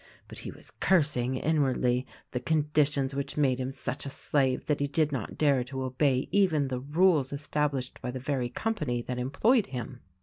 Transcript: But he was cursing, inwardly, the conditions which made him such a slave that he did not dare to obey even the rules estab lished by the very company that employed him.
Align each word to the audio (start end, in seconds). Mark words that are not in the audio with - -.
But 0.27 0.39
he 0.39 0.49
was 0.51 0.71
cursing, 0.71 1.35
inwardly, 1.35 2.07
the 2.31 2.39
conditions 2.39 3.13
which 3.13 3.37
made 3.37 3.59
him 3.59 3.69
such 3.69 4.07
a 4.07 4.09
slave 4.09 4.65
that 4.65 4.79
he 4.79 4.87
did 4.87 5.11
not 5.11 5.37
dare 5.37 5.63
to 5.65 5.83
obey 5.83 6.27
even 6.31 6.69
the 6.69 6.79
rules 6.79 7.31
estab 7.31 7.73
lished 7.73 8.01
by 8.01 8.09
the 8.09 8.17
very 8.17 8.49
company 8.49 9.03
that 9.03 9.19
employed 9.19 9.67
him. 9.67 9.99